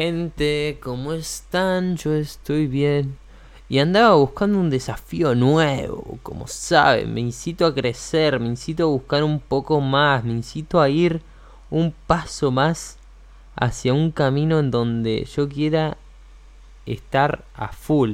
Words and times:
gente, 0.00 0.78
¿cómo 0.80 1.12
están? 1.12 1.96
Yo 1.96 2.14
estoy 2.14 2.68
bien. 2.68 3.18
Y 3.68 3.80
andaba 3.80 4.14
buscando 4.14 4.60
un 4.60 4.70
desafío 4.70 5.34
nuevo, 5.34 6.20
como 6.22 6.46
saben, 6.46 7.12
me 7.12 7.20
incito 7.20 7.66
a 7.66 7.74
crecer, 7.74 8.38
me 8.38 8.46
incito 8.46 8.84
a 8.84 8.86
buscar 8.86 9.24
un 9.24 9.40
poco 9.40 9.80
más, 9.80 10.22
me 10.22 10.34
incito 10.34 10.80
a 10.80 10.88
ir 10.88 11.20
un 11.68 11.92
paso 12.06 12.52
más 12.52 12.96
hacia 13.56 13.92
un 13.92 14.12
camino 14.12 14.60
en 14.60 14.70
donde 14.70 15.24
yo 15.24 15.48
quiera 15.48 15.96
estar 16.86 17.44
a 17.54 17.72
full. 17.72 18.12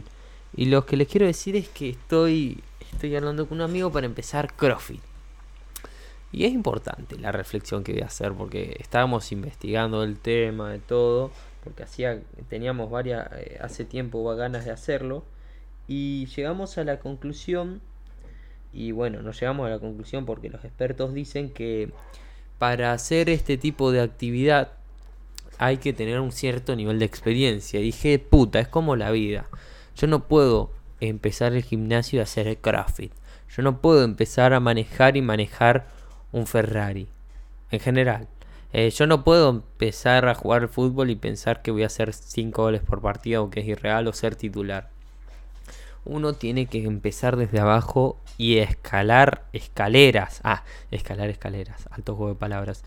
Y 0.57 0.65
lo 0.65 0.87
que 0.87 0.97
les 0.97 1.07
quiero 1.07 1.27
decir 1.27 1.55
es 1.55 1.69
que 1.69 1.91
estoy, 1.91 2.63
estoy 2.93 3.15
hablando 3.15 3.47
con 3.47 3.59
un 3.59 3.65
amigo 3.65 3.93
para 3.93 4.07
empezar 4.07 4.55
CrossFit. 4.55 5.03
Y 6.33 6.47
es 6.47 6.53
importante 6.53 7.19
la 7.19 7.31
reflexión 7.31 7.85
que 7.85 7.93
voy 7.93 8.03
a 8.03 8.07
hacer 8.07 8.33
porque 8.33 8.75
estábamos 8.81 9.31
investigando 9.33 10.03
el 10.03 10.17
tema 10.17 10.71
de 10.71 10.79
todo, 10.79 11.31
porque 11.65 11.83
hacía 11.83 12.21
teníamos 12.49 12.91
varias 12.91 13.29
eh, 13.33 13.59
hace 13.61 13.85
tiempo 13.85 14.25
ganas 14.37 14.65
de 14.65 14.71
hacerlo 14.71 15.25
y 15.89 16.27
llegamos 16.27 16.79
a 16.79 16.85
la 16.85 16.99
conclusión 16.99 17.81
y 18.73 18.93
bueno, 18.93 19.23
nos 19.23 19.41
llegamos 19.41 19.67
a 19.67 19.71
la 19.71 19.79
conclusión 19.79 20.27
porque 20.27 20.51
los 20.51 20.65
expertos 20.65 21.15
dicen 21.15 21.51
que 21.51 21.93
para 22.59 22.93
hacer 22.93 23.29
este 23.29 23.57
tipo 23.57 23.93
de 23.93 24.01
actividad 24.01 24.73
hay 25.59 25.79
que 25.79 25.93
tener 25.93 26.21
un 26.21 26.33
cierto 26.33 26.75
nivel 26.75 26.99
de 26.99 27.05
experiencia. 27.05 27.81
Dije, 27.81 28.19
puta, 28.19 28.59
es 28.59 28.69
como 28.69 28.97
la 28.97 29.11
vida. 29.11 29.47
Yo 29.97 30.07
no 30.07 30.27
puedo 30.27 30.71
empezar 31.01 31.53
el 31.53 31.63
gimnasio 31.63 32.19
y 32.19 32.23
hacer 32.23 32.49
el 32.49 32.59
CrossFit. 32.59 33.13
Yo 33.55 33.63
no 33.63 33.81
puedo 33.81 34.03
empezar 34.03 34.53
a 34.53 34.61
manejar 34.61 35.17
y 35.17 35.23
manejar 35.23 35.87
un 36.33 36.47
Ferrari. 36.47 37.09
En 37.71 37.81
general. 37.81 38.29
Eh, 38.77 38.91
yo 38.91 39.07
no 39.07 39.23
puedo 39.23 39.51
empezar 39.51 40.27
a 40.27 40.35
jugar 40.35 40.67
fútbol 40.67 41.09
y 41.09 41.15
pensar 41.15 41.63
que 41.63 41.71
voy 41.71 41.85
a 41.85 41.87
hacer 41.87 42.13
5 42.13 42.61
goles 42.61 42.83
por 42.83 43.01
partido, 43.01 43.49
que 43.49 43.61
es 43.61 43.69
irreal, 43.69 44.09
o 44.09 44.13
ser 44.13 44.35
titular. 44.35 44.91
Uno 46.05 46.33
tiene 46.33 46.67
que 46.67 46.83
empezar 46.83 47.37
desde 47.37 47.61
abajo 47.61 48.19
y 48.37 48.59
escalar 48.59 49.45
escaleras. 49.53 50.41
Ah, 50.43 50.65
escalar 50.91 51.31
escaleras. 51.31 51.87
Alto 51.93 52.17
juego 52.17 52.33
de 52.33 52.39
palabras. 52.39 52.83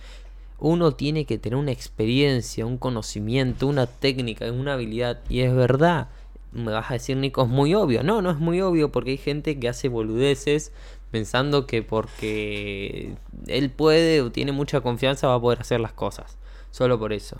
Uno 0.59 0.91
tiene 0.91 1.23
que 1.23 1.37
tener 1.37 1.57
una 1.57 1.71
experiencia, 1.71 2.65
un 2.65 2.77
conocimiento, 2.77 3.65
una 3.65 3.87
técnica, 3.87 4.51
una 4.51 4.73
habilidad. 4.73 5.21
Y 5.29 5.39
es 5.39 5.55
verdad. 5.55 6.09
Me 6.51 6.73
vas 6.73 6.91
a 6.91 6.95
decir, 6.95 7.15
Nico, 7.15 7.43
es 7.43 7.49
muy 7.49 7.73
obvio. 7.75 8.03
No, 8.03 8.21
no 8.21 8.29
es 8.29 8.39
muy 8.39 8.59
obvio 8.59 8.91
porque 8.91 9.11
hay 9.11 9.17
gente 9.17 9.57
que 9.57 9.69
hace 9.69 9.87
boludeces 9.87 10.73
pensando 11.11 11.67
que 11.67 11.83
porque 11.83 13.15
él 13.47 13.69
puede 13.69 14.21
o 14.21 14.31
tiene 14.31 14.51
mucha 14.51 14.81
confianza 14.81 15.27
va 15.27 15.35
a 15.35 15.41
poder 15.41 15.61
hacer 15.61 15.79
las 15.79 15.93
cosas. 15.93 16.37
Solo 16.71 16.99
por 16.99 17.13
eso. 17.13 17.37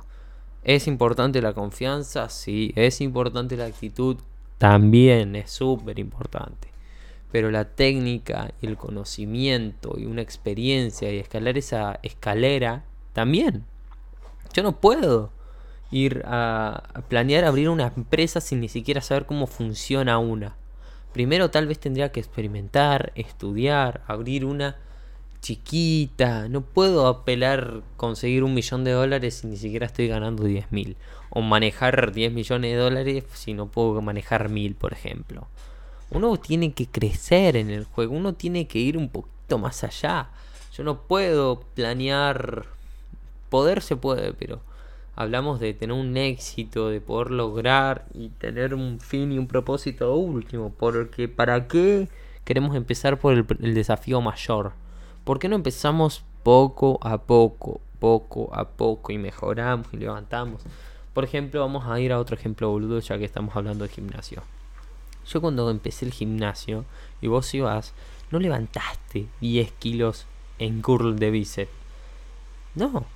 ¿Es 0.63 0.87
importante 0.87 1.41
la 1.41 1.53
confianza? 1.53 2.29
Sí. 2.29 2.73
¿Es 2.75 3.01
importante 3.01 3.55
la 3.55 3.65
actitud? 3.65 4.17
También 4.57 5.35
es 5.35 5.51
súper 5.51 5.99
importante. 5.99 6.69
Pero 7.31 7.51
la 7.51 7.65
técnica 7.65 8.51
y 8.61 8.67
el 8.67 8.77
conocimiento 8.77 9.95
y 9.97 10.05
una 10.05 10.21
experiencia 10.21 11.11
y 11.11 11.17
escalar 11.17 11.57
esa 11.57 11.99
escalera 12.03 12.85
también. 13.13 13.65
Yo 14.53 14.63
no 14.63 14.79
puedo 14.79 15.31
ir 15.91 16.23
a, 16.25 16.83
planear 17.07 17.45
abrir 17.45 17.69
una 17.69 17.93
empresa 17.95 18.41
sin 18.41 18.59
ni 18.59 18.69
siquiera 18.69 19.02
saber 19.02 19.25
cómo 19.25 19.47
funciona 19.47 20.17
una. 20.19 20.55
Primero 21.17 21.49
tal 21.49 21.65
vez 21.65 21.79
tendría 21.79 22.11
que 22.11 22.19
experimentar, 22.19 23.11
estudiar, 23.15 24.03
abrir 24.05 24.45
una 24.45 24.75
chiquita. 25.41 26.47
No 26.47 26.61
puedo 26.61 27.07
apelar 27.07 27.81
conseguir 27.95 28.43
un 28.43 28.53
millón 28.53 28.83
de 28.83 28.91
dólares 28.91 29.39
si 29.39 29.47
ni 29.47 29.57
siquiera 29.57 29.87
estoy 29.87 30.07
ganando 30.07 30.43
10 30.43 30.71
mil. 30.71 30.95
O 31.31 31.41
manejar 31.41 32.11
10 32.11 32.33
millones 32.33 32.71
de 32.71 32.77
dólares 32.77 33.23
si 33.33 33.55
no 33.55 33.65
puedo 33.65 33.99
manejar 33.99 34.49
mil, 34.49 34.75
por 34.75 34.93
ejemplo. 34.93 35.47
Uno 36.11 36.37
tiene 36.37 36.73
que 36.73 36.85
crecer 36.85 37.55
en 37.55 37.71
el 37.71 37.85
juego, 37.85 38.13
uno 38.13 38.33
tiene 38.35 38.67
que 38.67 38.77
ir 38.77 38.95
un 38.95 39.09
poquito 39.09 39.58
más 39.58 39.83
allá. 39.83 40.30
Yo 40.75 40.83
no 40.83 41.02
puedo 41.02 41.61
planear... 41.73 42.65
Poder 43.49 43.81
se 43.81 43.95
puede, 43.95 44.33
pero 44.33 44.61
hablamos 45.17 45.60
de 45.60 45.73
tener 45.73 45.98
un 45.98 46.16
éxito, 46.16 46.89
de 46.89 47.02
poder 47.02 47.32
lograr 47.32 48.05
y 48.14 48.30
tener 48.30 48.76
un 48.76 49.00
fin 49.00 49.32
y 49.32 49.39
un 49.39 49.48
propósito 49.48 50.16
último. 50.16 50.72
Porque 50.78 51.28
¿para 51.28 51.67
qué 51.67 52.08
queremos 52.45 52.76
empezar 52.76 53.20
por 53.20 53.33
el, 53.33 53.73
desafío 53.73 54.22
mayor? 54.22 54.73
¿Por 55.23 55.39
qué 55.39 55.50
no 55.50 55.55
empezamos 55.55 56.23
poco 56.44 57.00
a 57.02 57.17
poco, 57.17 57.82
poco 58.00 58.52
a 58.54 58.70
poco 58.70 59.11
y 59.11 59.17
mejoramos 59.17 59.88
y 59.92 59.98
levantamos? 59.98 60.61
Por 61.16 61.23
ejemplo, 61.23 61.61
vamos 61.61 61.88
a 61.88 61.99
ir 61.99 62.14
a 62.14 62.20
otro 62.20 62.36
ejemplo 62.36 62.70
boludo 62.70 62.99
ya 62.99 63.17
que 63.17 63.26
estamos 63.26 63.55
hablando 63.55 63.86
de 63.86 63.89
gimnasio. 63.89 64.44
Yo 65.28 65.42
cuando 65.42 65.70
empecé 65.72 66.05
el 66.05 66.14
gimnasio 66.14 66.86
y 67.22 67.28
vos 67.28 67.52
ibas, 67.55 67.95
no 68.30 68.38
levantaste 68.38 69.26
10 69.42 69.72
kilos 69.73 70.28
en 70.60 70.84
curl 70.84 71.17
de 71.17 71.32
bíceps. 71.32 71.72
No, 72.76 73.08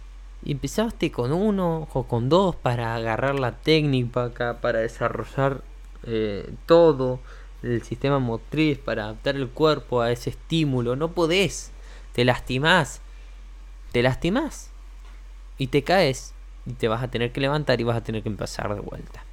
y 0.44 0.54
empezaste 0.54 1.12
con 1.12 1.32
uno 1.32 1.88
o 1.94 2.04
con 2.04 2.30
dos 2.30 2.56
para 2.56 2.96
agarrar 2.96 3.40
la 3.40 3.52
técnica, 3.52 4.58
para 4.62 4.80
desarrollar 4.80 5.62
eh, 6.04 6.52
todo 6.66 7.20
el 7.62 7.84
sistema 7.84 8.20
motriz, 8.20 8.80
para 8.80 9.04
adaptar 9.04 9.36
el 9.36 9.50
cuerpo 9.50 10.02
a 10.02 10.12
ese 10.12 10.32
estímulo. 10.32 10.96
No 10.96 11.12
podés, 11.12 11.72
te 12.14 12.26
lastimás, 12.26 13.02
te 13.92 14.02
lastimás 14.02 14.72
y 15.58 15.68
te 15.68 15.84
caes 15.84 16.34
y 16.66 16.74
te 16.74 16.88
vas 16.88 17.04
a 17.04 17.10
tener 17.10 17.32
que 17.32 17.42
levantar 17.42 17.80
y 17.80 17.84
vas 17.84 17.98
a 17.98 18.04
tener 18.04 18.24
que 18.24 18.30
empezar 18.30 18.74
de 18.74 18.82
vuelta. 18.82 19.24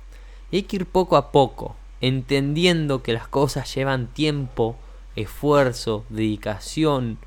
Y 0.51 0.57
hay 0.57 0.63
que 0.65 0.77
ir 0.77 0.87
poco 0.87 1.17
a 1.17 1.33
poco, 1.33 1.77
entendiendo 2.01 3.03
que 3.03 3.13
las 3.13 3.29
cosas 3.29 3.75
llevan 3.75 4.09
tiempo, 4.09 4.77
esfuerzo, 5.17 6.05
dedicación, 6.11 7.19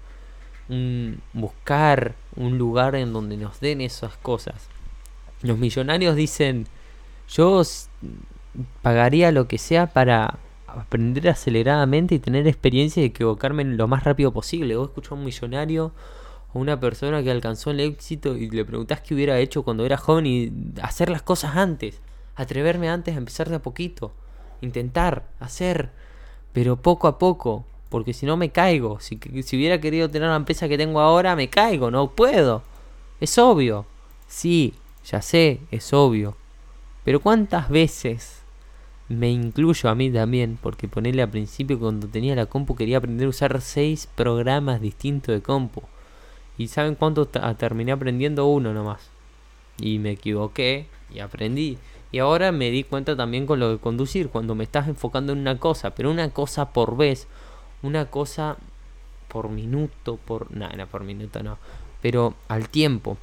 buscar 1.34 2.16
un 2.36 2.58
lugar 2.58 2.96
en 2.96 3.14
donde 3.14 3.38
nos 3.38 3.60
den 3.60 3.82
esas 3.82 4.18
cosas. 4.18 4.68
Los 5.42 5.58
millonarios 5.58 6.16
dicen, 6.16 6.68
yo 7.28 7.62
pagaría 8.82 9.32
lo 9.32 9.48
que 9.48 9.58
sea 9.58 9.88
para 9.88 10.38
aprender 10.68 11.30
aceleradamente 11.30 12.16
y 12.16 12.20
tener 12.20 12.48
experiencia 12.48 13.02
y 13.02 13.08
equivocarme 13.08 13.64
lo 13.64 13.88
más 13.88 14.04
rápido 14.04 14.32
posible. 14.32 14.76
Vos 14.76 14.90
escuchás 14.90 15.14
a 15.14 15.16
un 15.16 15.24
millonario 15.24 15.92
o 16.54 16.60
una 16.60 16.80
persona 16.80 17.24
que 17.24 17.32
alcanzó 17.32 17.72
el 17.72 17.80
éxito 17.80 18.36
y 18.36 18.50
le 18.50 18.66
preguntás 18.66 19.02
qué 19.02 19.14
hubiera 19.14 19.40
hecho 19.40 19.64
cuando 19.64 19.86
era 19.86 19.98
joven 19.98 20.26
y 20.26 20.52
hacer 20.82 21.10
las 21.10 21.22
cosas 21.22 21.56
antes. 21.56 22.02
Atreverme 22.36 22.90
antes 22.90 23.16
a 23.16 23.18
empezar 23.18 23.50
de 23.50 23.56
a 23.56 23.62
poquito. 23.62 24.14
Intentar, 24.62 25.28
hacer, 25.40 25.92
pero 26.54 26.78
poco 26.78 27.08
a 27.08 27.18
poco 27.18 27.66
porque 27.92 28.14
si 28.14 28.26
no 28.26 28.38
me 28.38 28.50
caigo. 28.50 29.02
Si, 29.02 29.20
si 29.44 29.58
hubiera 29.58 29.82
querido 29.82 30.10
tener 30.10 30.30
la 30.30 30.38
empresa 30.38 30.70
que 30.70 30.78
tengo 30.78 31.02
ahora, 31.02 31.36
me 31.36 31.50
caigo, 31.50 31.92
no 31.92 32.12
puedo. 32.12 32.64
Es 33.20 33.38
obvio. 33.38 33.86
Sí, 34.28 34.74
ya 35.06 35.22
sé, 35.22 35.60
es 35.72 35.92
obvio. 35.92 36.38
Pero 37.04 37.20
¿cuántas 37.20 37.70
veces 37.70 38.44
me 39.10 39.30
incluyo 39.30 39.90
a 39.90 39.96
mí 39.96 40.10
también? 40.10 40.58
Porque 40.62 40.88
ponerle 40.88 41.22
al 41.22 41.30
principio 41.30 41.78
cuando 41.78 42.08
tenía 42.08 42.34
la 42.34 42.46
compu 42.46 42.76
quería 42.76 42.98
aprender 42.98 43.28
a 43.28 43.32
usar 43.32 43.60
seis 43.60 44.08
programas 44.16 44.80
distintos 44.80 45.36
de 45.36 45.42
compu. 45.42 45.82
¿Y 46.58 46.70
saben 46.70 46.96
cuánto 46.96 47.28
terminé 47.28 47.92
aprendiendo? 47.92 48.48
Uno 48.48 48.74
nomás. 48.74 49.10
Y 49.78 50.00
me 50.00 50.12
equivoqué 50.12 50.88
y 51.14 51.20
aprendí. 51.20 51.78
Y 52.14 52.20
ahora 52.20 52.54
me 52.54 52.72
di 52.72 52.86
cuenta 52.86 53.18
también 53.18 53.46
con 53.46 53.60
lo 53.60 53.70
de 53.70 53.78
conducir, 53.80 54.30
cuando 54.30 54.56
me 54.56 54.64
estás 54.64 54.88
enfocando 54.88 55.34
en 55.34 55.40
una 55.40 55.60
cosa, 55.60 55.94
pero 55.94 56.10
una 56.10 56.30
cosa 56.30 56.72
por 56.72 56.96
vez 56.96 57.28
una 57.84 58.06
cosa 58.06 58.58
por 59.28 59.50
minuto, 59.50 60.18
por... 60.18 60.56
nada 60.56 60.76
no, 60.76 60.88
por 60.88 61.04
minuto 61.04 61.42
no. 61.42 61.58
Pero 62.02 62.36
al 62.48 62.70
tiempo. 62.70 63.18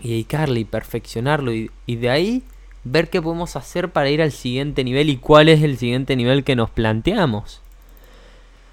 Y 0.00 0.10
dedicarle 0.10 0.60
y 0.60 0.64
perfeccionarlo. 0.64 1.52
Y, 1.52 1.70
de 1.86 2.10
ahí 2.10 2.42
ver 2.84 3.10
qué 3.10 3.20
podemos 3.20 3.56
hacer 3.56 3.92
para 3.92 4.10
ir 4.10 4.22
al 4.22 4.32
siguiente 4.32 4.84
nivel 4.84 5.08
y 5.08 5.16
cuál 5.16 5.48
es 5.48 5.62
el 5.62 5.78
siguiente 5.78 6.16
nivel 6.16 6.44
que 6.44 6.56
nos 6.56 6.70
planteamos. 6.70 7.60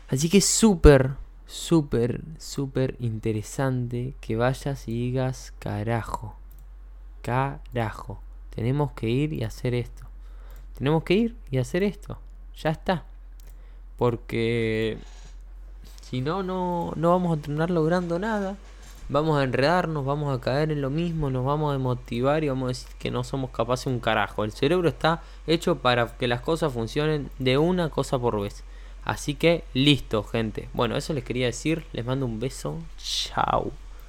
Así 0.09 0.29
que 0.29 0.41
súper, 0.41 1.11
súper, 1.45 2.21
súper 2.37 2.95
interesante 2.99 4.13
que 4.21 4.35
vayas 4.35 4.87
y 4.87 4.93
digas 4.93 5.53
carajo. 5.59 6.35
Carajo. 7.21 8.21
Tenemos 8.55 8.91
que 8.93 9.09
ir 9.09 9.33
y 9.33 9.43
hacer 9.43 9.73
esto. 9.73 10.07
Tenemos 10.77 11.03
que 11.03 11.13
ir 11.13 11.35
y 11.51 11.57
hacer 11.57 11.83
esto. 11.83 12.19
Ya 12.55 12.71
está. 12.71 13.05
Porque 13.97 14.97
si 16.01 16.21
no, 16.21 16.43
no, 16.43 16.93
no 16.95 17.09
vamos 17.11 17.37
a 17.37 17.41
terminar 17.41 17.69
logrando 17.69 18.19
nada. 18.19 18.55
Vamos 19.09 19.39
a 19.39 19.43
enredarnos, 19.43 20.05
vamos 20.05 20.37
a 20.37 20.41
caer 20.41 20.69
en 20.69 20.81
lo 20.81 20.89
mismo, 20.89 21.29
nos 21.29 21.45
vamos 21.45 21.73
a 21.73 21.77
motivar 21.77 22.43
y 22.43 22.49
vamos 22.49 22.65
a 22.65 22.67
decir 22.69 22.89
que 22.99 23.09
no 23.09 23.23
somos 23.23 23.51
capaces 23.51 23.87
un 23.87 24.01
carajo. 24.01 24.43
El 24.43 24.51
cerebro 24.51 24.89
está 24.89 25.21
hecho 25.47 25.77
para 25.77 26.17
que 26.17 26.27
las 26.27 26.41
cosas 26.41 26.73
funcionen 26.73 27.29
de 27.39 27.57
una 27.57 27.89
cosa 27.89 28.19
por 28.19 28.41
vez. 28.41 28.65
Así 29.05 29.35
que 29.35 29.63
listo, 29.73 30.23
gente. 30.23 30.67
Bueno, 30.73 30.97
eso 30.97 31.13
les 31.13 31.23
quería 31.23 31.45
decir. 31.45 31.85
Les 31.93 32.05
mando 32.05 32.25
un 32.25 32.41
beso. 32.41 32.79
Chao. 32.97 33.71